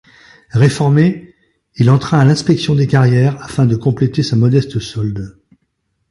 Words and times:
Réformé, 0.53 1.35
il 1.75 1.91
entra 1.91 2.19
à 2.19 2.25
l'Inspection 2.25 2.73
des 2.73 2.87
carrières 2.87 3.39
afin 3.39 3.67
de 3.67 3.75
compléter 3.75 4.23
sa 4.23 4.35
modeste 4.35 4.79
solde. 4.79 5.37